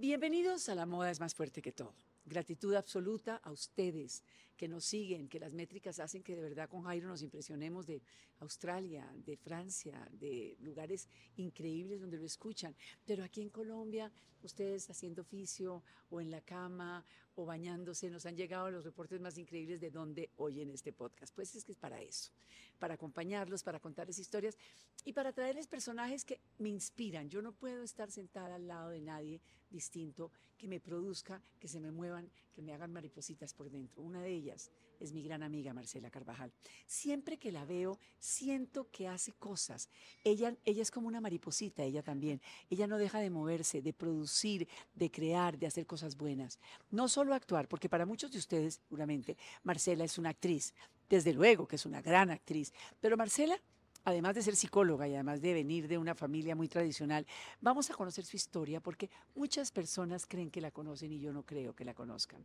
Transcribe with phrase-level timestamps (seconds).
[0.00, 1.92] Bienvenidos a La Moda es más fuerte que todo.
[2.28, 4.22] Gratitud absoluta a ustedes
[4.58, 8.02] que nos siguen, que las métricas hacen que de verdad con Jairo nos impresionemos de
[8.40, 12.74] Australia, de Francia, de lugares increíbles donde lo escuchan.
[13.06, 14.12] Pero aquí en Colombia,
[14.42, 17.04] ustedes haciendo oficio o en la cama
[17.36, 21.32] o bañándose, nos han llegado los reportes más increíbles de dónde oyen este podcast.
[21.34, 22.32] Pues es que es para eso,
[22.80, 24.58] para acompañarlos, para contarles historias
[25.04, 27.30] y para traerles personajes que me inspiran.
[27.30, 29.40] Yo no puedo estar sentada al lado de nadie
[29.70, 34.02] distinto que me produzca, que se me muevan, que me hagan maripositas por dentro.
[34.02, 36.52] Una de ellas es mi gran amiga Marcela Carvajal.
[36.86, 39.88] Siempre que la veo, siento que hace cosas.
[40.24, 42.42] Ella, ella es como una mariposita, ella también.
[42.68, 46.58] Ella no deja de moverse, de producir, de crear, de hacer cosas buenas.
[46.90, 50.74] No solo actuar, porque para muchos de ustedes, seguramente, Marcela es una actriz.
[51.08, 52.74] Desde luego que es una gran actriz.
[53.00, 53.58] Pero Marcela
[54.04, 57.26] además de ser psicóloga y además de venir de una familia muy tradicional,
[57.60, 61.42] vamos a conocer su historia porque muchas personas creen que la conocen y yo no
[61.44, 62.44] creo que la conozcan.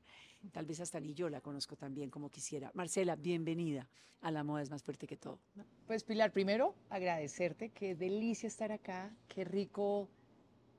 [0.52, 2.72] Tal vez hasta ni yo la conozco tan bien como quisiera.
[2.73, 3.88] Marcela, bienvenida
[4.22, 5.39] a La Moda es más fuerte que todo.
[5.86, 10.08] Pues Pilar, primero agradecerte, qué delicia estar acá, qué rico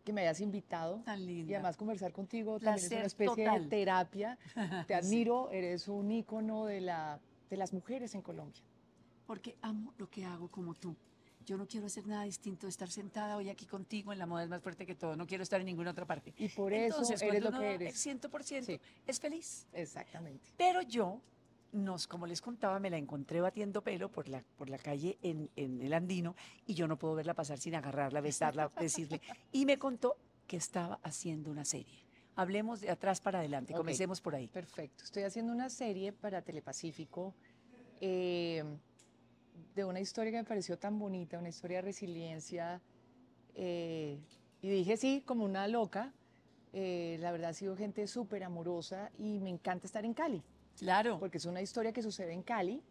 [0.05, 1.03] que me hayas invitado.
[1.05, 1.53] Tan linda.
[1.53, 3.63] Y además conversar contigo Placer también es una especie total.
[3.65, 4.39] de terapia.
[4.87, 8.63] Te admiro, eres un ícono de, la, de las mujeres en Colombia.
[9.27, 10.97] Porque amo lo que hago como tú.
[11.45, 14.45] Yo no quiero hacer nada distinto de estar sentada hoy aquí contigo en La Moda
[14.45, 15.15] es más fuerte que todo.
[15.15, 16.33] No quiero estar en ninguna otra parte.
[16.39, 17.95] Y por eso Entonces, eres lo que eres.
[17.95, 18.81] Es 100%, Sí.
[19.07, 19.67] es feliz.
[19.75, 20.51] Exactamente.
[20.57, 21.21] Pero yo,
[21.73, 25.51] nos, como les contaba, me la encontré batiendo pelo por la, por la calle en,
[25.57, 26.35] en el Andino
[26.67, 29.21] y yo no puedo verla pasar sin agarrarla, besarla, decirle.
[29.53, 32.05] Y me contó que estaba haciendo una serie.
[32.37, 34.49] Hablemos de atrás para adelante, comencemos por ahí.
[34.49, 35.05] Perfecto.
[35.05, 37.35] Estoy haciendo una serie para Telepacífico
[38.01, 38.65] eh,
[39.75, 42.81] de una historia que me pareció tan bonita, una historia de resiliencia.
[43.57, 44.19] eh,
[44.63, 46.13] y dije sí, como una loca.
[46.73, 50.43] Eh, la verdad ha sido gente súper amorosa y me encanta estar en Cali,
[50.79, 51.19] Claro.
[51.21, 52.83] porque es una historia que sucede en Cali.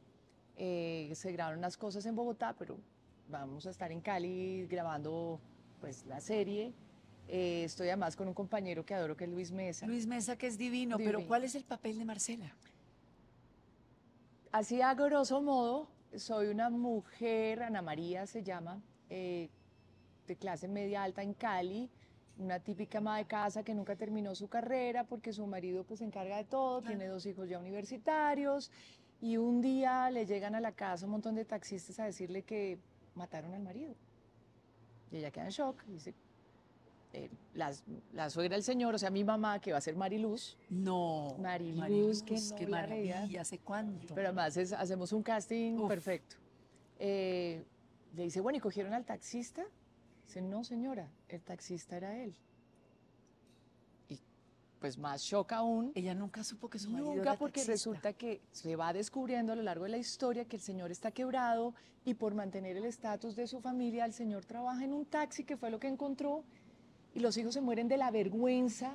[0.56, 2.78] Eh, se grabaron unas cosas en Bogotá, pero
[3.28, 5.40] vamos a estar en Cali grabando
[5.82, 6.72] pues la serie.
[7.28, 9.86] Eh, estoy además con un compañero que adoro, que es Luis Mesa.
[9.88, 11.28] Luis Mesa, que es divino, pero Divino.
[11.28, 12.54] ¿cuál es el papel de Marcela?
[14.52, 15.88] Así a grosso modo,
[16.18, 19.50] soy una mujer, Ana María se llama, eh,
[20.28, 21.90] de clase media alta en Cali,
[22.38, 26.06] una típica ama de casa que nunca terminó su carrera porque su marido pues se
[26.06, 28.72] encarga de todo, tiene dos hijos ya universitarios
[29.22, 32.80] y un día le llegan a la casa un montón de taxistas a decirle que
[33.16, 33.96] mataron al marido.
[35.12, 36.16] Y ella queda en shock, dice,
[37.14, 40.58] eh, las- la suegra del señor, o sea, mi mamá, que va a ser Mariluz,
[40.70, 41.36] No.
[41.40, 43.08] Mariluz, qué qué novela real.
[43.20, 44.16] maravilla, ¿hace cuánto?
[44.16, 45.88] pero además es- hacemos un casting Uf.
[45.88, 46.36] perfecto.
[47.00, 47.64] Eh,
[48.16, 49.64] le dice, bueno, ¿y cogieron al taxista?
[50.26, 52.36] Dice, no, señora, el taxista era él.
[54.10, 54.20] Y
[54.80, 55.92] pues más shock aún.
[55.96, 57.72] Ella nunca supo que su marido Nunca era porque taxista.
[57.74, 61.12] resulta que se va descubriendo a lo largo de la historia que el señor está
[61.12, 61.74] quebrado
[62.06, 65.56] y por mantener el estatus de su familia, el señor trabaja en un taxi, que
[65.58, 66.44] fue lo que encontró,
[67.14, 68.94] y los hijos se mueren de la vergüenza.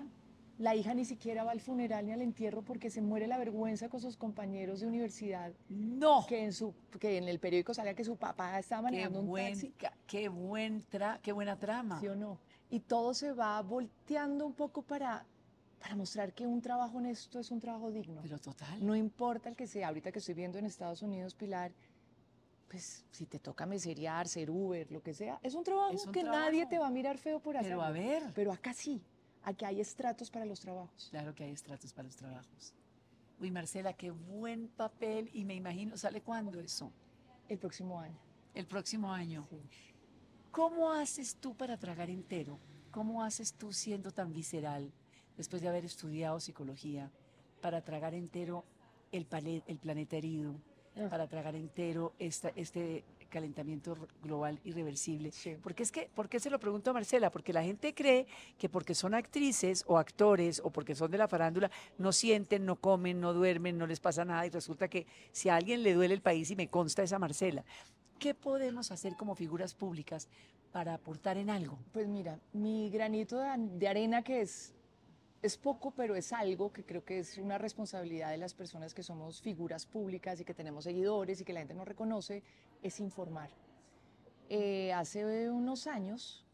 [0.58, 3.88] La hija ni siquiera va al funeral ni al entierro porque se muere la vergüenza
[3.88, 6.26] con sus compañeros de universidad No.
[6.28, 9.28] que en su que en el periódico salga que su papá estaba Qué, manejando un
[9.28, 9.72] buen, taxi,
[10.08, 12.00] qué, buen tra- qué buena trama.
[12.00, 12.40] ¿sí o no?
[12.70, 15.24] Y todo se va volteando un poco para,
[15.80, 18.20] para mostrar que un trabajo honesto es un trabajo digno.
[18.20, 18.84] Pero total.
[18.84, 21.70] No importa el que sea, ahorita que estoy viendo en Estados Unidos, Pilar,
[22.68, 26.12] pues si te toca meserear, ser Uber, lo que sea, es un trabajo Es un
[26.12, 26.44] que trabajo.
[26.44, 27.78] nadie te va a mirar feo por hacerlo.
[27.78, 28.32] Pero a ver.
[28.34, 29.02] Pero acá sí,
[29.42, 31.08] aquí hay estratos para los trabajos.
[31.10, 32.74] Claro que hay estratos para los trabajos.
[33.40, 35.30] Uy, Marcela, qué buen papel.
[35.32, 36.92] Y me imagino, ¿sale cuándo eso?
[37.48, 38.18] El próximo año.
[38.54, 39.46] El próximo año.
[39.48, 39.60] Sí.
[40.50, 42.58] ¿Cómo haces tú para tragar entero?
[42.90, 44.92] ¿Cómo haces tú siendo tan visceral,
[45.36, 47.12] después de haber estudiado psicología,
[47.60, 48.64] para tragar entero
[49.12, 50.56] el, planeta herido.
[51.08, 55.30] Para tragar entero esta, este calentamiento global irreversible?
[55.30, 55.56] Sí.
[55.62, 57.30] Porque es que, ¿Por qué se lo pregunto a Marcela?
[57.30, 58.26] Porque la gente cree
[58.58, 62.76] que porque son actrices o actores o porque son de la farándula, no sienten, no
[62.76, 66.14] comen, no duermen, no les pasa nada y resulta que si a alguien le duele
[66.14, 67.64] el país y me consta esa Marcela,
[68.18, 70.28] ¿qué podemos hacer como figuras públicas
[70.72, 71.78] para aportar en algo?
[71.92, 74.74] Pues mira, mi granito de arena que es,
[75.42, 79.02] es poco, pero es algo que creo que es una responsabilidad de las personas que
[79.02, 82.42] somos figuras públicas y que tenemos seguidores y que la gente nos reconoce,
[82.82, 83.50] es informar.
[84.48, 86.44] Eh, hace unos años,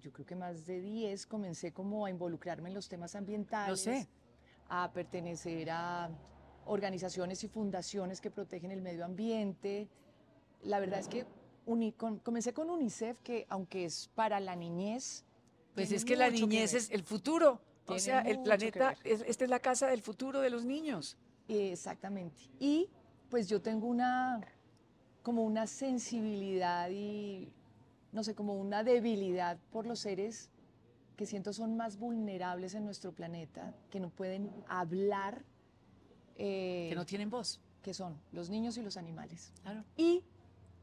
[0.00, 3.80] yo creo que más de 10, comencé como a involucrarme en los temas ambientales.
[3.80, 4.08] sé.
[4.68, 6.10] A pertenecer a
[6.64, 9.88] organizaciones y fundaciones que protegen el medio ambiente.
[10.62, 11.26] La verdad es que
[11.66, 15.24] uni- comencé con UNICEF, que aunque es para la niñez,
[15.74, 17.60] Pues tiene es que la que niñez es el futuro.
[17.86, 21.16] O sea, el planeta, es- esta es la casa del futuro de los niños.
[21.48, 22.40] Exactamente.
[22.60, 22.88] Y
[23.28, 24.40] pues yo tengo una,
[25.22, 27.50] como una sensibilidad y,
[28.12, 30.50] no sé, como una debilidad por los seres
[31.16, 35.42] que siento son más vulnerables en nuestro planeta, que no pueden hablar,
[36.36, 37.60] eh, Que no tienen voz.
[37.82, 39.52] que son los niños y los animales.
[39.62, 39.84] Claro.
[39.96, 40.22] Y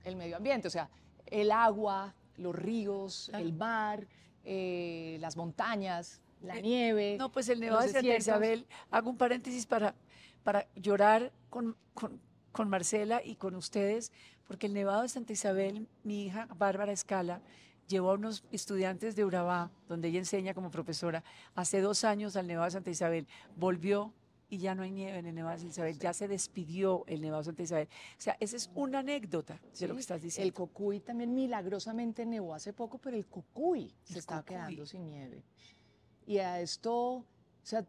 [0.04, 0.90] el medio ambiente, o sea,
[1.26, 3.46] el agua, los ríos, Claro.
[3.46, 4.08] el mar,
[4.46, 7.18] eh, las montañas, la Eh, nieve.
[7.20, 8.16] No, pues el Nevado de Santa.
[8.16, 9.96] Isabel, hago un paréntesis para,
[10.44, 12.20] para llorar con, con-
[12.52, 14.12] con Marcela y con ustedes,
[14.48, 17.42] porque el Nevado de Santa Isabel, mi hija Bárbara Escala,
[17.88, 21.24] llevó a unos estudiantes de Urabá, donde ella enseña como profesora,
[21.56, 24.14] hace dos años al Nevado de Santa Isabel, volvió
[24.50, 27.22] y ya no hay nieve en el Nevado de Santa Isabel, ya se despidió el
[27.22, 27.88] Nevado de Santa Isabel.
[28.18, 30.54] O sea, esa es una anécdota de lo que Sí, estás El diciendo.
[30.56, 34.56] Cocuy también milagrosamente nevó hace poco, pero el Cocuy se El estaba Cocuy.
[34.56, 35.44] quedando sin nieve.
[36.26, 37.26] Y a esto, o
[37.64, 37.86] sea,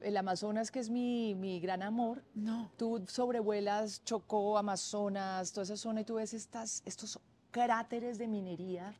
[0.00, 5.76] el Amazonas, que es mi, mi gran amor, No, tú sobrevuelas Chocó, Amazonas, toda esa
[5.76, 7.20] zona y tú ves estas, estos
[7.50, 8.94] cráteres de minería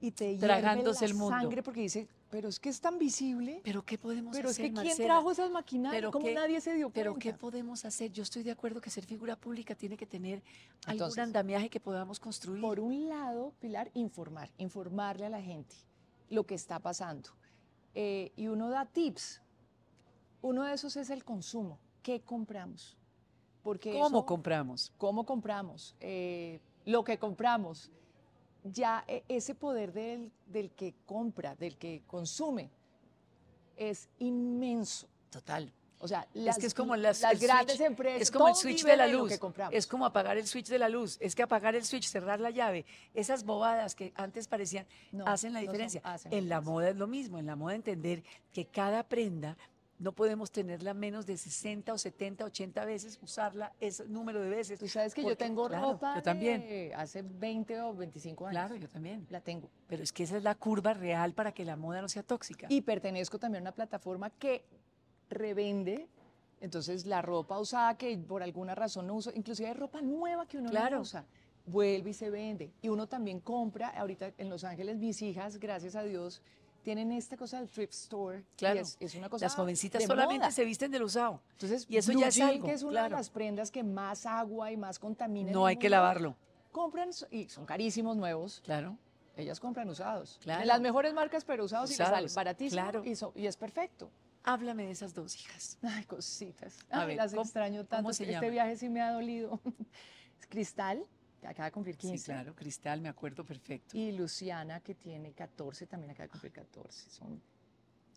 [0.00, 1.36] y te Tragándose la el mundo.
[1.36, 4.66] sangre porque dice, pero es que es tan visible, pero ¿qué podemos pero es hacer,
[4.68, 5.06] que ¿quién Marcela?
[5.14, 5.98] trajo esas maquinarias?
[6.00, 7.22] Pero ¿Cómo qué- nadie se dio Pero cuenta?
[7.32, 8.10] ¿qué podemos hacer?
[8.12, 10.42] Yo estoy de acuerdo que ser figura pública tiene que tener
[10.86, 12.62] algún Entonces, andamiaje que podamos construir.
[12.62, 15.76] Por un lado, Pilar, informar, informarle a la gente
[16.30, 17.28] lo que está pasando.
[17.94, 19.42] Eh, y uno da tips.
[20.42, 21.78] Uno de esos es el consumo.
[22.02, 22.96] ¿Qué compramos?
[23.62, 24.92] Porque ¿Cómo eso- compramos?
[24.96, 25.94] ¿Cómo compramos?
[26.00, 27.90] Eh, lo que compramos.
[28.64, 32.70] Ya eh, ese poder del, del que compra, del que consume,
[33.76, 35.08] es inmenso.
[35.30, 35.72] Total.
[36.02, 38.22] O sea, es las, que es como las, grandes switch, empresas.
[38.22, 39.38] Es como el switch de la luz.
[39.70, 41.18] Es como apagar el switch de la luz.
[41.20, 45.52] Es que apagar el switch, cerrar la llave, esas bobadas que antes parecían, No, hacen
[45.52, 46.00] la no son- diferencia.
[46.04, 47.38] hacen en la moda es lo mismo.
[47.38, 49.58] En la moda entender que cada prenda
[50.00, 54.80] no podemos tenerla menos de 60 o 70, 80 veces, usarla ese número de veces.
[54.80, 56.62] Tú sabes que yo porque- tengo claro, ropa yo también.
[56.62, 58.52] de hace 20 o 25 años.
[58.58, 59.26] Claro, yo también.
[59.30, 59.68] La tengo.
[59.86, 62.66] Pero es que esa es la curva real para que la moda no sea tóxica.
[62.70, 64.64] Y pertenezco también a una plataforma que
[65.28, 66.08] revende.
[66.60, 70.58] Entonces, la ropa usada que por alguna razón no uso, inclusive hay ropa nueva que
[70.58, 70.96] uno Claro.
[70.96, 71.24] no usa,
[71.66, 72.72] vuelve y se vende.
[72.82, 76.42] Y uno también compra, ahorita en Los Ángeles, mis hijas, gracias a Dios,
[76.82, 78.40] tienen esta cosa del thrift store.
[78.40, 78.80] y Claro.
[78.80, 80.50] es, es una cosa Las jovencitas de solamente moda.
[80.50, 81.40] se visten del usado.
[81.52, 83.16] Entonces, y eso blue ya es algo, que es una claro.
[83.16, 85.52] de las prendas que más agua y más contamina.
[85.52, 86.36] No hay que lavarlo.
[86.72, 88.96] Compran, y son carísimos nuevos, Claro.
[89.36, 90.38] ellas compran usados.
[90.42, 90.60] Claro.
[90.60, 93.04] De las mejores marcas, pero usados, y les sale Usados, baratísimo claro.
[93.04, 94.10] y, so- y es perfecto.
[94.44, 95.78] Háblame de esas dos hijas.
[95.82, 96.78] Ay, cositas.
[96.90, 98.10] A Ay, ver, las ¿cómo- extraño tanto.
[98.10, 98.50] este llaman?
[98.50, 99.60] viaje sí me ha dolido.
[100.48, 101.04] Cristal,
[101.46, 102.18] acaba de cumplir 15.
[102.18, 103.96] Sí, claro, Cristal, me acuerdo perfecto.
[103.96, 107.10] Y Luciana, que tiene 14, también acaba de cumplir 14.
[107.10, 107.40] Son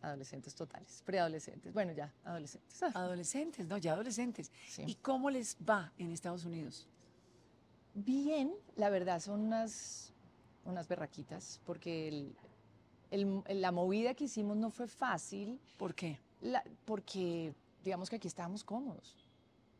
[0.01, 1.73] adolescentes totales, preadolescentes.
[1.73, 2.81] Bueno, ya, adolescentes.
[2.95, 4.51] Adolescentes, no, ya adolescentes.
[4.67, 4.83] sí.
[4.85, 6.87] ¿Y cómo les va en Estados Unidos?
[7.93, 10.11] Bien, la verdad son unas,
[10.65, 12.35] unas berraquitas, porque el-
[13.11, 16.19] el- la movida que hicimos no fue fácil, ¿Por qué?
[16.41, 17.53] la- porque
[17.83, 19.15] digamos que aquí estábamos cómodos.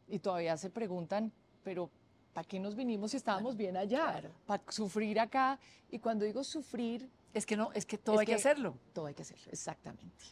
[0.07, 1.31] Y todavía se preguntan,
[1.63, 1.89] pero
[2.33, 4.03] ¿para qué nos vinimos si estábamos bien allá?
[4.11, 4.31] claro.
[4.45, 5.59] Para sufrir acá.
[5.91, 8.75] Y cuando digo sufrir, Es que no, es que todo Es hay que que- hacerlo.
[8.93, 10.25] todo hay que hacerlo, exactamente.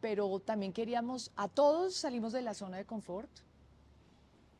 [0.00, 3.30] Pero también queríamos, a todos salimos de la zona de confort.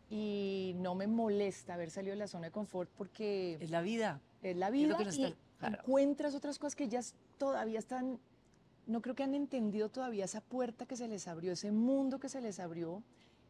[0.08, 4.20] Y no me molesta haber salido de la zona de confort porque Es la vida.
[4.42, 5.78] es la lo vida que nos y está- claro.
[5.80, 8.20] encuentras otras cosas que ellas todavía están,
[8.86, 12.28] no creo que han entendido todavía esa puerta que se les abrió, ese mundo que
[12.28, 13.02] se les abrió.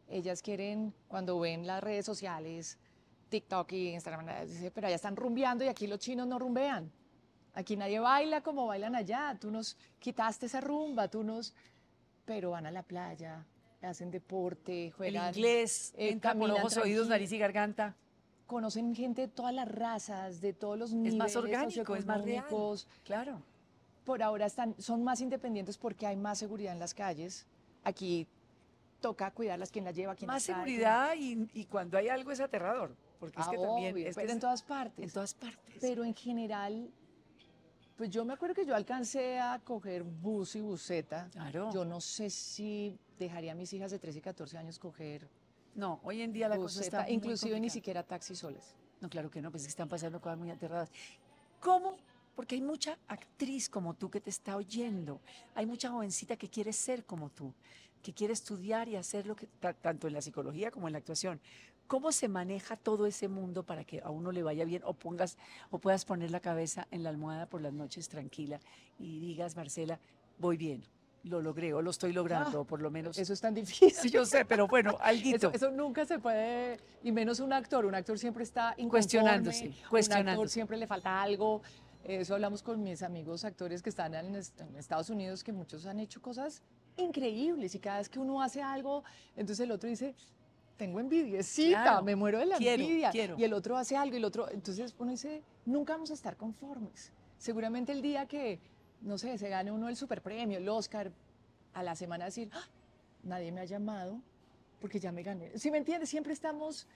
[0.09, 2.79] Ellas quieren, cuando ven las redes sociales,
[3.29, 6.91] TikTok y Instagram, dice, pero allá están rumbeando y aquí los chinos no rumbean.
[7.53, 9.35] Aquí nadie baila como bailan allá.
[9.39, 11.53] Tú nos quitaste esa rumba, tú nos...
[12.25, 13.45] Pero van a la playa,
[13.81, 15.33] hacen deporte, El juegan...
[15.33, 17.95] inglés, eh, entra por ojos, oídos, nariz y garganta.
[18.45, 22.21] conocen gente de todas las razas, de todos los niveles Es más orgánico, es más
[22.23, 22.45] real.
[23.03, 23.41] Claro.
[24.05, 27.45] Por ahora están, son más independientes porque hay más seguridad en las calles.
[27.83, 28.27] Aquí
[29.01, 32.31] toca cuidarlas, quién las lleva, quién Más las quién- seguridad y, y cuando hay algo
[32.31, 32.95] es aterrador.
[33.19, 33.93] Porque es Ah, que también.
[33.93, 35.03] obvio, es que pero es en todas partes.
[35.05, 35.77] en todas partes.
[35.81, 36.89] Pero en general,
[37.95, 41.29] pues yo me acuerdo que yo alcancé a coger bus y buseta.
[41.31, 41.71] Claro.
[41.73, 45.27] Yo no sé si dejaría a mis hijas de 13 y 14 años coger
[45.73, 46.97] no, hoy en día la cosa está.
[46.97, 48.75] buseta, muy inclusive ni siquiera taxi soles.
[48.99, 50.89] No, claro que no, pues es que están pasando cosas muy aterradas.
[51.59, 51.97] ¿Cómo?
[52.35, 55.21] Porque hay mucha actriz como tú que te está oyendo.
[55.53, 57.53] Hay mucha jovencita que quiere ser como tú,
[58.01, 60.97] que quiere estudiar y hacer lo que, ta- tanto en la psicología como en la
[60.99, 61.39] actuación.
[61.87, 65.37] ¿Cómo se maneja todo ese mundo para que a uno le vaya bien o pongas
[65.71, 68.59] o puedas poner la cabeza en la almohada por las noches tranquila
[68.99, 69.99] y digas, Marcela,
[70.37, 70.83] voy bien,
[71.23, 73.17] lo logré o lo estoy logrando, Ah, o por lo menos.
[73.17, 74.11] Eso es tan difícil.
[74.11, 75.47] Yo sé, pero bueno, alguito.
[75.49, 77.85] Eso, eso nunca se puede, y menos un actor.
[77.85, 80.53] Un actor siempre está inconforme, Cuestionándose, Un actor cuestionándose.
[80.53, 81.61] siempre le falta algo.
[82.03, 85.85] Eso hablamos con mis amigos actores que están en, est- en Estados Unidos, que muchos
[85.85, 86.61] han hecho cosas
[86.95, 89.03] increíbles y cada vez que uno hace algo,
[89.35, 90.15] entonces el otro dice,
[90.77, 93.11] tengo envidiecita, Claro, me muero de la quiero, envidia.
[93.11, 93.35] quiero.
[93.37, 96.37] Y el otro hace algo y el otro, entonces uno dice, nunca vamos a estar
[96.37, 97.11] conformes.
[97.37, 98.59] Seguramente el día que,
[99.01, 101.11] no sé, se gane uno el superpremio, el Oscar,
[101.73, 102.63] a la semana decir, "Ah,
[103.23, 104.21] nadie me ha llamado
[104.79, 105.57] porque ya me gané.
[105.57, 106.87] Si me entiendes, siempre estamos,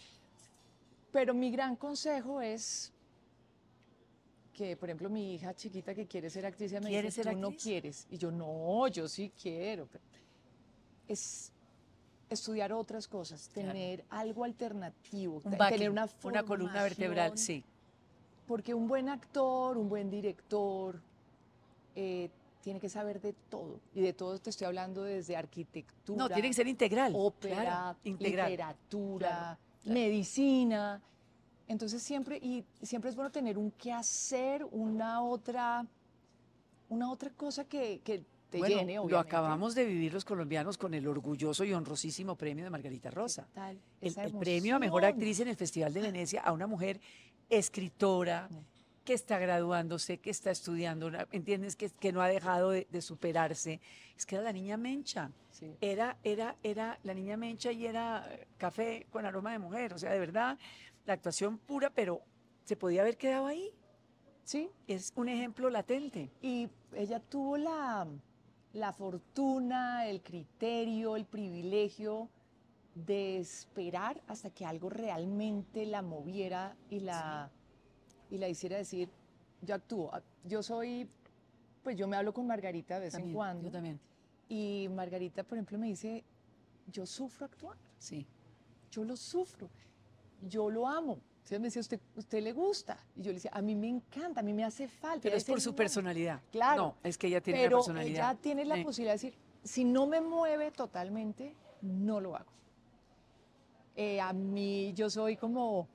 [1.11, 2.93] pero mi gran consejo es
[4.53, 7.33] que, por ejemplo, mi hija chiquita que quiere ser actriz, ella me ¿Quiere dice, ser
[7.33, 7.63] tú no actriz?
[7.63, 8.07] quieres.
[8.09, 9.87] Y yo, no, yo sí quiero.
[11.07, 11.51] Es
[12.33, 13.71] estudiar otras cosas, Claro.
[13.71, 17.63] tener algo alternativo, Un tener una, una columna vertebral, sí.
[18.47, 20.99] Porque un buen actor, un buen director,
[21.95, 22.29] eh,
[22.61, 23.79] tiene que saber de todo.
[23.93, 27.13] Y de todo te estoy hablando desde arquitectura, No, tiene que ser integral.
[27.15, 28.51] ópera, claro, integral.
[28.51, 29.93] literatura, claro.
[29.99, 31.01] medicina.
[31.67, 35.85] Entonces siempre, y siempre es bueno tener un qué hacer, una otra,
[36.89, 40.93] una otra cosa que, que te Bueno, llene, lo acabamos de vivir los colombianos con
[40.93, 43.47] el orgulloso y honrosísimo premio de Margarita Rosa.
[44.01, 46.99] ¿Qué tal El, premio a mejor actriz en el Festival de Venecia a una mujer
[47.49, 48.49] escritora
[49.05, 51.77] que está graduándose, que está estudiando, ¿entiendes?
[51.77, 53.79] Que, que no ha dejado de, de superarse.
[54.17, 55.31] Es que era la niña Mencha.
[55.51, 55.73] Sí.
[55.79, 58.27] Era, era, era la niña Mencha y era
[58.57, 59.93] café con aroma de mujer.
[59.93, 60.59] O sea, de verdad,
[61.05, 62.21] la actuación pura, pero
[62.65, 63.73] se podía haber quedado ahí.
[64.43, 66.29] Sí, Es un ejemplo latente.
[66.41, 68.05] Y ella tuvo la,
[68.73, 72.29] la fortuna, el criterio, el privilegio
[72.95, 77.49] de esperar hasta que algo realmente la moviera y la,
[78.29, 79.09] y la hiciera decir,
[79.61, 80.09] yo actúo.
[80.13, 81.09] Ah, Yo soy,
[81.83, 83.63] pues yo me hablo con Margarita de vez También, en cuando.
[83.65, 83.99] Yo también,
[84.49, 86.23] Y Margarita, por ejemplo, me dice,
[86.87, 88.25] yo sufro actuar, sí.
[88.89, 89.69] yo lo sufro,
[90.41, 91.19] yo lo amo.
[91.43, 92.97] Entonces me decía, ¿usted, usted le gusta?
[93.15, 95.23] Y yo le decía, a mí me encanta, a mí me hace falta.
[95.23, 96.39] Pero es por su personalidad.
[96.51, 98.31] Claro, No, es que ella tiene pero una personalidad.
[98.31, 98.83] ella tiene la Sí.
[98.83, 102.51] posibilidad de decir, si no me mueve totalmente, no lo hago.
[103.95, 105.87] Eh, a mí yo soy como,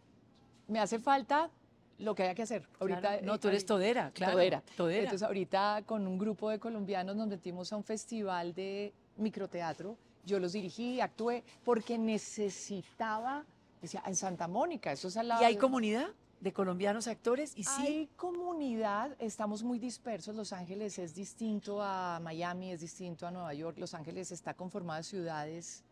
[0.68, 1.50] me hace falta
[1.98, 2.68] lo que haya que hacer.
[2.78, 4.32] Ahorita, Claro, no, eh, tú eres todera, claro.
[4.34, 4.62] todera.
[4.76, 5.02] todera.
[5.04, 9.96] Entonces ahorita con un grupo de colombianos nos metimos a un festival de microteatro.
[10.26, 13.46] Yo los dirigí, actué, porque necesitaba,
[13.86, 16.08] decía, en Santa Mónica, eso es al lado ¿Y hay de- comunidad
[16.40, 17.52] de colombianos actores?
[17.56, 20.34] Y sí, hay comunidad, estamos muy dispersos.
[20.36, 23.78] Los Ángeles es distinto a Miami, es distinto a Nueva York.
[23.78, 25.82] Los Ángeles está conformado de ciudades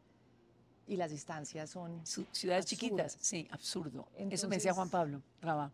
[0.87, 2.07] y las distancias son.
[2.07, 2.67] su- ciudades absurdas.
[2.67, 3.17] chiquitas.
[3.21, 4.07] Sí, absurdo.
[4.17, 5.71] Eso me decía Entonces- Juan Pablo Rabá.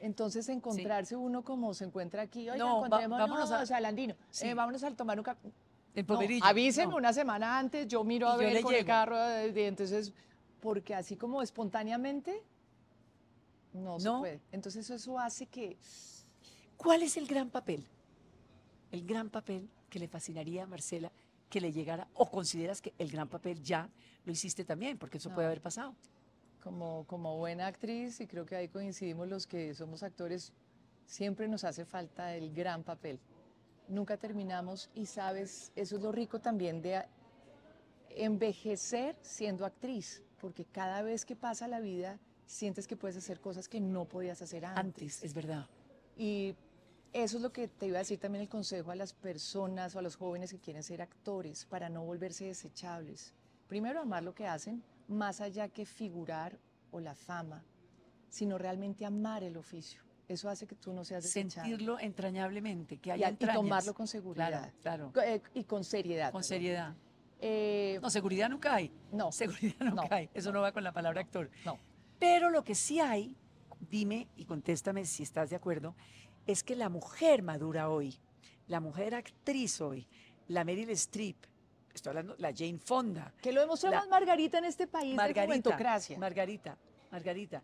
[0.00, 3.78] Entonces, encontrarse uno como se encuentra aquí, oiga, No, va- encontrémonos, vámonos a- o sea,
[3.78, 4.46] al Andino, Sí.
[4.48, 5.50] eh, vámonos a tomar un café.
[5.94, 8.80] En No, avísenme una semana antes, yo miro Y a yo ver le con el
[8.80, 8.86] llego.
[8.88, 10.12] carro, eh, de- entonces,
[10.64, 12.42] porque así como espontáneamente,
[13.74, 14.20] no, se No.
[14.20, 14.40] puede.
[14.50, 15.76] Entonces, eso hace que
[16.78, 17.86] ¿Cuál es el gran papel?
[18.90, 21.12] El gran papel que le fascinaría a Marcela
[21.50, 23.88] que le llegara, o consideras que el gran papel ya
[24.24, 25.50] lo hiciste también, porque eso puede No.
[25.50, 25.94] haber pasado.
[26.62, 30.50] como, como buena actriz, y creo que ahí coincidimos los que somos actores,
[31.04, 33.20] siempre nos hace falta el gran papel.
[33.86, 37.04] Nunca terminamos y sabes, eso es lo rico también de
[38.16, 43.66] envejecer siendo actriz, porque cada vez que pasa la vida sientes que puedes hacer cosas
[43.66, 44.78] que no podías hacer antes.
[44.84, 45.66] Antes, es verdad.
[46.18, 46.54] Y
[47.14, 50.00] eso es lo que te iba a decir también el consejo a las personas o
[50.00, 53.32] a los jóvenes que quieren ser actores para no volverse desechables.
[53.68, 56.58] Primero, amar lo que hacen, más allá que figurar
[56.90, 57.64] o la fama,
[58.28, 60.02] sino realmente amar el oficio.
[60.28, 61.70] Eso hace que tú no seas desechable.
[61.70, 63.56] Sentirlo entrañablemente, que y, haya y entrañas.
[63.56, 64.72] tomarlo con seguridad.
[64.82, 65.26] Claro, claro.
[65.26, 66.32] Eh, y con seriedad.
[66.32, 66.48] Con perdón.
[66.48, 66.94] seriedad.
[67.46, 68.90] Eh, No, seguridad nunca hay.
[69.12, 70.30] no, Seguridad nunca No, hay.
[70.32, 71.50] Eso no va con la palabra actor.
[71.64, 71.78] no.
[72.18, 73.36] Pero lo que sí hay,
[73.90, 75.94] dime y contéstame si estás de acuerdo,
[76.46, 78.18] es que la mujer madura hoy,
[78.66, 80.06] la mujer actriz hoy,
[80.48, 81.36] la Meryl Streep,
[81.92, 85.44] estoy hablando, la Jane Fonda, Que lo demostró más Margarita en este país de Margarita,
[85.46, 86.18] Juventucracia.
[86.18, 86.78] Margarita,
[87.10, 87.62] Margarita.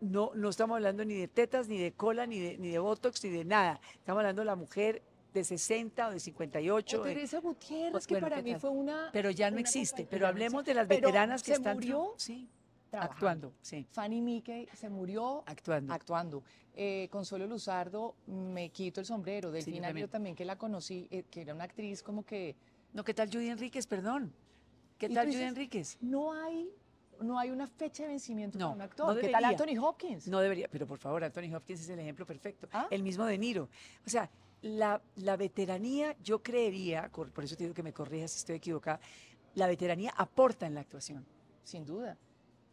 [0.00, 3.24] No, no estamos hablando ni de tetas, ni de cola, ni de, ni de botox,
[3.24, 3.80] ni de nada.
[3.94, 7.00] Estamos hablando de la mujer de 60 o de 58.
[7.02, 9.10] O eh, Teresa Gutiérrez, pues, que bueno, para ¿qué mí fue una.
[9.12, 10.06] pero ya no existe.
[10.08, 12.48] Pero hablemos de las veteranas que se están murió sí,
[12.90, 13.14] trabajando.
[13.14, 15.92] actuando, sí, Fanny Mickey se murió actuando.
[15.92, 16.42] actuando.
[16.74, 19.48] Eh, Consuelo Luzardo, me quito el sombrero.
[19.48, 20.06] yo Delfina también.
[20.06, 22.56] yo también que la conocí, eh, que era una actriz como que
[22.92, 23.86] No, ¿qué tal Judy Enríquez?
[23.86, 24.32] Perdón.
[24.98, 25.98] ¿Qué tal Judy Enríquez?
[26.00, 26.70] no hay
[27.20, 29.20] no hay una fecha de vencimiento No, para un no actor.
[29.20, 29.44] ¿Qué tal.
[29.44, 30.26] Anthony Hopkins?
[30.26, 32.68] No debería, pero por favor, Anthony Hopkins es el ejemplo perfecto.
[32.72, 32.88] ¿Ah?
[32.90, 33.68] El mismo De Niro.
[34.04, 34.28] O sea,
[34.62, 39.00] la, la veteranía, yo creería, por eso te digo que me corrijas si estoy equivocada,
[39.54, 41.26] la veteranía aporta en la actuación.
[41.64, 42.16] Sin duda.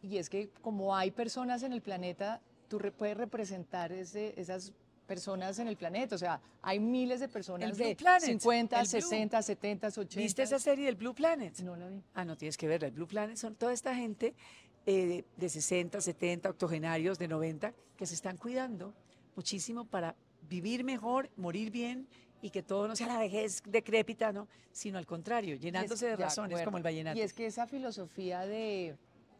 [0.02, 4.72] Y es que como hay personas en el planeta, tú re- puedes representar ese- esas
[5.06, 6.14] personas en el planeta.
[6.14, 9.00] O sea, hay miles de personas de Planet, 50, el Blue.
[9.00, 10.16] 60, 70, 80.
[10.20, 11.58] ¿Viste esa serie del Blue Planet?
[11.60, 12.00] No la vi.
[12.14, 12.86] Ah, no tienes que verla.
[12.88, 14.34] El Blue Planet son toda esta gente
[14.86, 18.94] eh, de 60, 70, octogenarios, de 90, que se están cuidando
[19.36, 20.14] muchísimo para
[20.50, 22.06] vivir mejor, morir bien
[22.42, 24.48] y que todo no sea la vejez decrépita, ¿no?
[24.72, 27.18] Sino al contrario, llenándose de, razones como el vallenato.
[27.18, 28.96] Y es que esa filosofía de,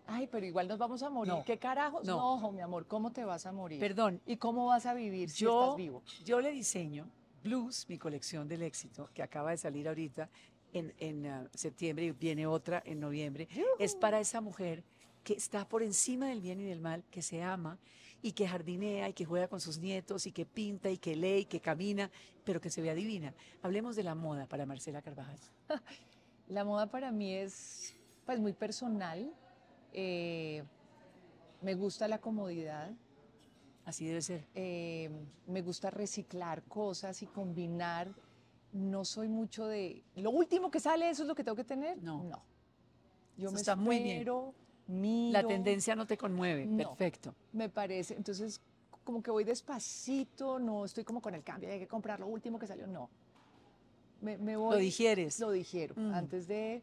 [0.06, 1.32] ay, pero igual nos vamos a morir.
[1.32, 2.04] No, ¿Qué carajos?
[2.06, 2.40] no.
[2.40, 3.80] No, mi amor, ¿cómo te vas a morir?
[3.80, 6.02] Perdón, ¿Y cómo vas a vivir si yo, estás vivo?
[6.24, 7.10] yo le diseño
[7.42, 10.28] Blues, mi colección del éxito, que acaba de salir ahorita
[10.72, 13.48] en, en, ah, septiembre y viene otra en noviembre,
[13.78, 14.84] es para esa mujer
[15.24, 17.78] que está por encima del bien y del mal, que se ama
[18.22, 21.38] y que jardinea y que juega con sus nietos y que pinta y que lee
[21.40, 22.10] y que camina,
[22.44, 23.34] pero que se vea divina.
[23.62, 25.38] Hablemos de la moda para Marcela Carvajal.
[26.48, 27.94] La moda para mí es
[28.26, 29.32] pues muy personal.
[29.92, 30.64] eh,
[31.62, 32.90] me gusta la comodidad.
[33.84, 34.46] Así debe ser.
[34.54, 35.10] eh,
[35.46, 38.12] me gusta reciclar cosas y combinar.
[38.72, 42.02] No soy mucho de lo último que sale, eso es lo que tengo que tener.
[42.02, 42.24] No.
[43.36, 44.18] Yo Eso me está muy bien.
[44.90, 46.66] Miro, La tendencia no te conmueve.
[46.66, 46.76] No.
[46.94, 47.34] Perfecto.
[47.52, 48.14] me parece.
[48.14, 48.60] Entonces,
[49.04, 52.58] como que voy despacito, no estoy como con el cambio, hay que comprar lo último
[52.58, 53.08] que salió, no.
[54.20, 55.40] Me, me voy, Lo digieres.
[55.40, 55.94] Lo digiero.
[55.96, 56.12] Mm.
[56.14, 56.82] Antes de,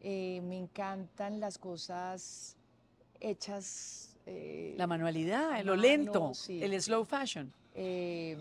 [0.00, 2.56] eh, me encantan las cosas
[3.20, 4.16] hechas.
[4.26, 6.62] eh, La manualidad, lo mano, lento, sí.
[6.62, 7.52] el slow fashion.
[7.74, 8.36] eh,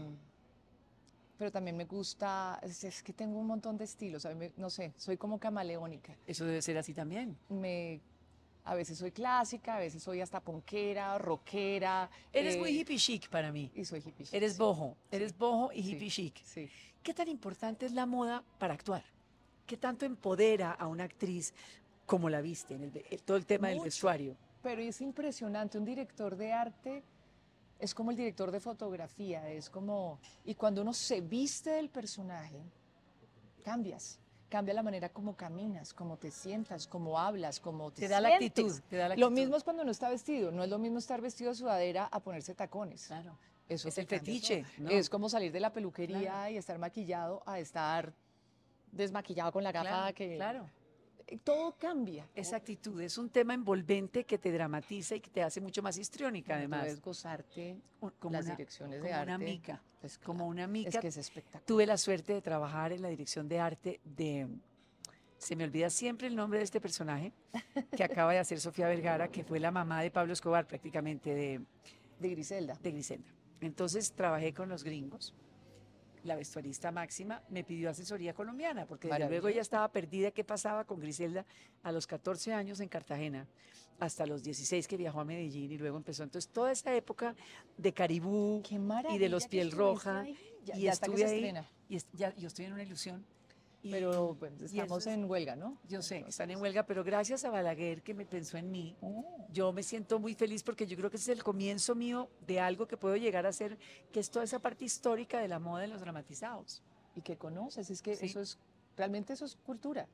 [1.38, 4.52] pero también me gusta, es, es que tengo un montón de estilos, a mí me-
[4.58, 6.16] no sé, soy como camaleónica.
[6.28, 7.36] Eso debe ser así también.
[7.50, 8.00] Me,
[8.64, 12.10] a veces soy clásica, a veces soy hasta ponquera, rockera.
[12.32, 13.72] Eres eh, muy hippie chic para mí.
[13.74, 14.26] Y soy hippie.
[14.26, 16.44] chic, Eres sí, boho, eres boho y sí, hippie chic.
[16.44, 16.70] Sí.
[17.04, 19.04] ¿Qué tan importante es la moda para actuar?
[19.66, 21.54] ¿Qué tanto empodera a una actriz
[22.06, 23.86] como la viste en el ve- todo el tema del Mucho.
[23.86, 24.36] vestuario?
[24.62, 27.04] Pero es impresionante, un director de arte
[27.80, 32.62] es como el director de fotografía, es como, y cuando uno se viste del personaje,
[33.64, 34.20] cambias,
[34.52, 38.36] cambia la manera como caminas, como te sientas, como hablas, como te, Te da la
[38.36, 39.40] actitud, te da la Lo actitud.
[39.42, 42.20] mismo es cuando uno está vestido, no es lo mismo estar vestido de sudadera a
[42.20, 43.08] ponerse tacones.
[43.08, 43.38] Claro.
[43.70, 44.66] Eso Es el fetiche.
[44.78, 44.90] ¿no?
[44.90, 46.52] Es como salir de la peluquería Claro.
[46.52, 48.12] y estar maquillado a estar
[48.92, 50.36] desmaquillado con la gafa Claro, que...
[50.36, 50.70] claro.
[51.40, 52.28] Todo cambia.
[52.36, 55.98] Esa actitud es un tema envolvente que te dramatiza y que te hace mucho más
[55.98, 56.84] histriónica, además.
[56.84, 57.78] debes gozarte
[58.20, 59.82] Como las una, direcciones de como una arte, mica.
[60.02, 60.90] pues, como una mica.
[60.90, 61.64] Es que es espectacular.
[61.66, 64.48] Tuve la suerte de trabajar en la dirección de arte de.
[65.38, 67.34] Se me olvida siempre el nombre de este personaje
[67.96, 71.62] que acaba de hacer Sofía Vergara, que fue la mamá de Pablo Escobar, prácticamente de,
[72.20, 72.76] De Griselda.
[72.82, 73.28] de Griselda.
[73.60, 75.34] Entonces trabajé con los gringos.
[76.24, 80.84] La vestuarista máxima me pidió asesoría colombiana, porque desde luego ella estaba perdida qué pasaba
[80.86, 81.46] con Griselda
[81.84, 83.48] a los 14 años en Cartagena,
[84.00, 86.24] hasta los 16 que viajó a Medellín y luego empezó.
[86.24, 87.36] Entonces toda esa época
[87.78, 88.62] de Caribú
[89.14, 90.24] y de los piel roja.
[90.64, 91.42] Ya, y ya estuve ahí,
[91.90, 93.26] y es- ya, yo estoy en una ilusión.
[93.84, 95.78] Y- Pero pues, estamos es- en huelga, ¿no?
[95.88, 98.96] Yo sé, Entonces, están en huelga, pero gracias a Balaguer que me pensó en mí,
[99.02, 102.30] oh, yo me siento muy feliz porque yo creo que ese es el comienzo mío
[102.46, 103.78] de algo que puedo llegar a ser,
[104.12, 106.84] que es toda esa parte histórica de la moda de los dramatizados.
[107.16, 108.28] Y que conoces, es que Sí.
[108.28, 108.58] eso es,
[108.96, 110.08] realmente eso es cultura.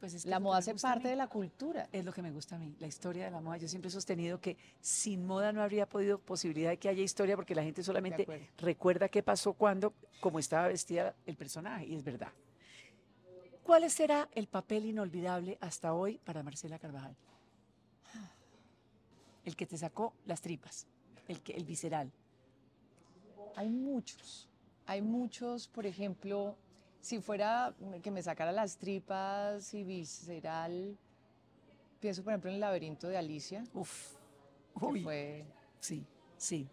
[0.00, 1.88] Pues es que La moda hace parte de la cultura.
[1.90, 3.56] Es lo que me gusta a mí, la historia de la moda.
[3.56, 7.34] Yo siempre he sostenido que sin moda no habría podido posibilidad de que haya historia
[7.34, 8.24] porque la gente solamente
[8.58, 12.28] recuerda qué pasó cuando, cómo estaba vestida el personaje, y es verdad.
[13.68, 17.14] ¿Cuál será el papel inolvidable hasta hoy para Marcela Carvajal?
[19.44, 20.86] El que te sacó las tripas,
[21.28, 22.10] el, que, el visceral.
[23.56, 24.48] Hay muchos,
[24.86, 26.56] hay muchos, por ejemplo,
[27.02, 30.96] si fuera que me sacara las tripas y visceral,
[32.00, 34.14] pienso por ejemplo en el laberinto de Alicia, Uf,
[34.80, 35.44] que uy, fue
[35.78, 36.06] sí,
[36.38, 36.66] sí.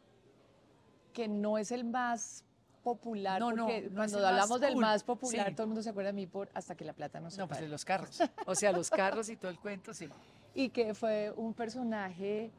[1.12, 2.45] que no es el más
[2.86, 5.54] popular, No, no, porque no cuando hablamos del cool, más popular, sí.
[5.56, 7.48] todo el mundo se acuerda de mí por hasta que la plata no se No,
[7.50, 8.20] pues de los carros.
[8.46, 10.08] O sea, los carros y todo el cuento, sí.
[10.54, 12.50] Y que fue un personaje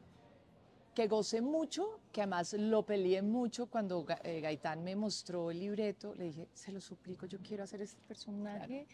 [0.93, 6.13] que gocé mucho, que además lo peleé mucho cuando eh, Gaitán me mostró el libreto,
[6.15, 8.85] le dije, se lo suplico, yo quiero hacer este personaje,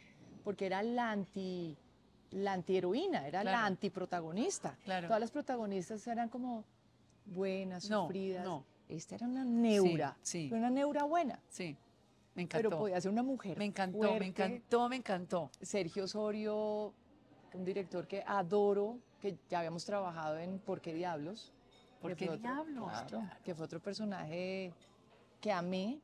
[0.43, 1.75] porque era la anti
[2.31, 3.67] la antiheroína, era la Claro.
[3.67, 4.75] antiprotagonista.
[4.85, 5.07] Claro.
[5.07, 6.63] Todas las protagonistas eran como
[7.25, 8.43] buenas, No, sufridas.
[8.43, 8.65] no.
[8.95, 10.49] Esta era una neura, sí.
[10.53, 11.75] una neura buena, Sí,
[12.35, 12.69] me encantó.
[12.69, 14.19] pero podía ser una mujer me encantó, fuerte.
[14.19, 15.51] me encantó, me encantó.
[15.61, 16.93] Sergio Osorio,
[17.53, 21.51] un director que adoro, que ya habíamos trabajado en ¿Por qué Diablos?
[22.01, 22.89] ¿Por qué otro- diablos?
[22.91, 23.29] claro, Claro.
[23.43, 24.71] que fue otro personaje
[25.41, 25.99] que amé.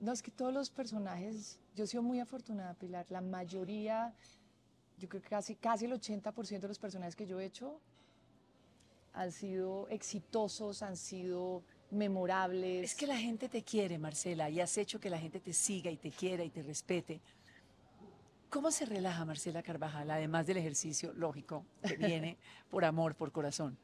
[0.00, 3.06] No, es que todos los personajes, yo he sido muy afortunada, Pilar.
[3.08, 4.12] La mayoría,
[4.98, 7.80] yo creo que casi, casi el 80% de los personajes que yo he hecho
[9.14, 12.84] han sido exitosos, han sido memorables.
[12.84, 15.90] Es que la gente te quiere, Marcela, y has hecho que la gente te siga
[15.90, 17.20] y te quiera y te respete.
[18.48, 22.36] ¿Cómo se relaja Marcela Carvajal, además del ejercicio lógico que viene
[22.70, 23.78] por amor, por corazón?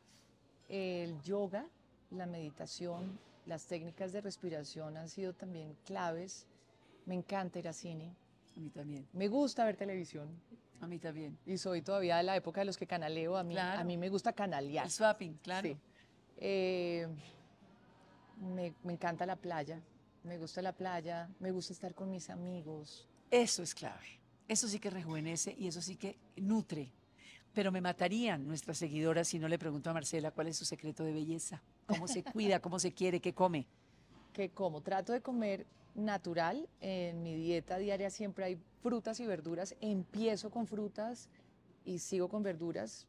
[0.68, 1.66] El yoga,
[2.10, 6.46] la meditación, las técnicas de respiración han sido también claves.
[7.06, 8.14] Me encanta ir a cine.
[8.56, 10.28] A mí también, Me gusta ver televisión.
[10.80, 11.38] A mí también.
[11.46, 13.36] Y soy todavía de la época de los que canaleo.
[13.36, 13.80] A mí, Claro.
[13.80, 14.84] a mí me gusta canalear.
[14.84, 15.68] El swapping, claro.
[15.68, 15.76] Sí.
[16.36, 17.06] Eh,
[18.40, 19.80] me, me encanta la playa.
[20.24, 21.28] Me gusta la playa.
[21.40, 23.08] Me gusta estar con mis amigos.
[23.30, 24.20] Eso es clave.
[24.46, 26.92] Eso sí que rejuvenece y eso sí que nutre.
[27.52, 31.04] Pero me matarían nuestras seguidoras si no le pregunto a Marcela cuál es su secreto
[31.04, 31.62] de belleza.
[31.86, 32.60] ¿Cómo se cuida?
[32.60, 33.20] ¿Cómo se quiere?
[33.20, 33.66] ¿Qué come?
[34.32, 35.66] que como trato de comer
[35.98, 39.74] natural, en mi dieta diaria siempre hay frutas y verduras.
[39.80, 41.28] Empiezo con frutas
[41.84, 43.06] y sigo con verduras.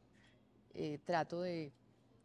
[0.73, 1.71] Eh, trato de,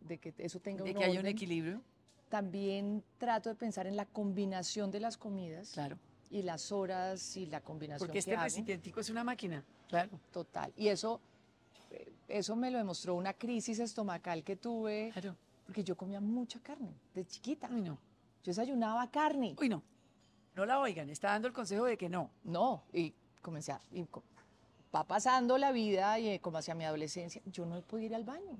[0.00, 1.32] de que eso tenga De un que haya un orden.
[1.32, 1.80] equilibrio.
[2.28, 5.98] También trato de pensar en la combinación de las comidas Claro.
[6.30, 9.64] y las horas y la combinación Porque que este recipientico es una máquina.
[9.88, 10.18] Claro.
[10.32, 10.72] Total.
[10.76, 11.20] Y eso,
[11.90, 15.36] eh, eso me lo demostró una crisis estomacal que tuve, Claro.
[15.66, 17.68] porque yo comía mucha carne de chiquita.
[17.72, 17.94] Uy, no.
[18.42, 19.54] Yo desayunaba carne.
[19.58, 19.82] Uy, no.
[20.54, 21.10] No la oigan.
[21.10, 22.30] Está dando el consejo de que no.
[22.44, 23.80] No, y comencé a...
[23.90, 24.06] y
[24.94, 28.24] va pasando la vida y eh, como hacia mi adolescencia, yo no podía ir al
[28.24, 28.58] baño.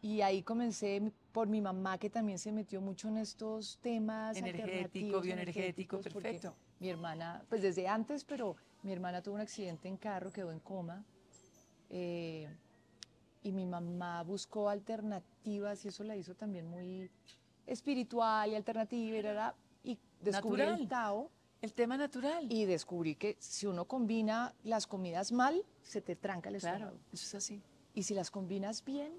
[0.00, 5.20] Y ahí comencé por mi mamá que también se metió mucho en estos temas Energético,
[5.20, 6.54] bioenergético, perfecto.
[6.78, 10.60] Mi hermana, pues desde antes, pero mi hermana tuvo un accidente en carro, quedó en
[10.60, 11.04] coma.
[11.90, 12.48] eh,
[13.42, 17.10] y mi mamá buscó alternativas y eso la hizo también muy
[17.66, 19.22] espiritual y alternativa y,
[19.88, 20.80] y descubrí Natural.
[20.80, 21.30] el Tao
[21.62, 22.46] El tema natural.
[22.52, 26.98] y descubrí que si uno combina las comidas mal, se te tranca el claro, estómago.
[27.12, 27.62] eso es así.
[27.94, 29.12] Y si las combinas bien,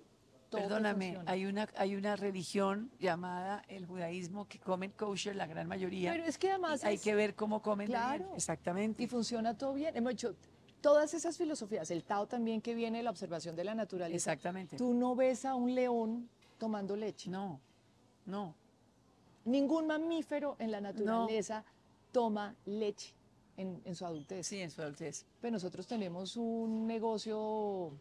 [0.49, 1.31] todo Perdóname, funciona.
[1.31, 6.11] hay una, hay una religión llamada el judaísmo que comen kosher la gran mayoría.
[6.11, 7.99] Pero es que además y hay es- que ver cómo comen bien.
[7.99, 8.31] Claro.
[8.35, 9.03] Exactamente.
[9.03, 9.95] y funciona todo bien.
[9.97, 10.35] Hemos hecho
[10.81, 14.31] todas esas filosofías, el Tao también que viene de la observación de la naturaleza.
[14.31, 14.77] Exactamente.
[14.77, 17.29] Tú no ves a un león tomando leche.
[17.29, 17.59] No,
[18.25, 18.55] no.
[19.49, 21.63] Ningún mamífero en la naturaleza
[22.11, 23.13] toma leche
[23.57, 24.45] en, en su adultez.
[24.47, 25.25] Sí, en su adultez.
[25.41, 27.91] Pero nosotros tenemos un negocio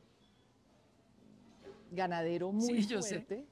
[1.91, 3.47] ganadero muy Sí, fuerte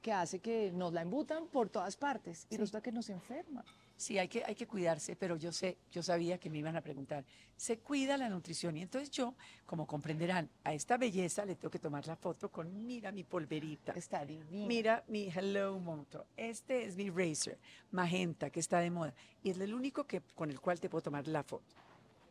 [0.00, 2.56] que hace que nos la embutan por todas partes y Sí.
[2.56, 3.64] resulta que nos enferma.
[4.02, 6.80] Sí, hay que, hay que cuidarse, pero yo sé, yo sabía que me iban a
[6.80, 7.24] preguntar.
[7.56, 11.78] Se cuida la nutrición y entonces yo, como comprenderán, a esta belleza le tengo que
[11.78, 14.66] tomar la foto con, mira mi polverita, Está divino.
[14.66, 17.60] mira mi Hello Moto, este es mi Racer,
[17.92, 21.02] magenta, que está de moda, y es el único que, con el cual te puedo
[21.02, 21.76] tomar la foto.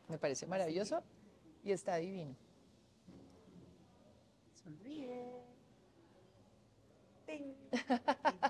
[0.09, 1.01] Me parece maravilloso
[1.63, 2.35] y está divino.
[4.61, 5.23] Sonríe.
[7.25, 7.53] Ting.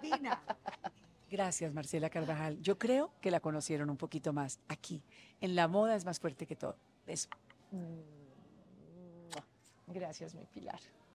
[0.01, 0.41] Divina.
[1.31, 2.61] Gracias, Marcela Carvajal.
[2.61, 5.01] Yo creo que la conocieron un poquito más aquí.
[5.39, 6.75] En la moda es más fuerte que todo.
[7.07, 7.29] Eso.
[7.71, 8.01] Mm,
[9.93, 10.79] Gracias, mi Pilar.